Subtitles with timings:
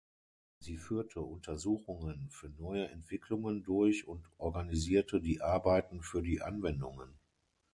[0.57, 7.19] Sie führte Untersuchungen für neue Entwicklungen durch und organisierte die Arbeiten für die Anwendungen.